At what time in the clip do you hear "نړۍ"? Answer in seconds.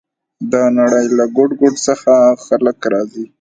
0.79-1.05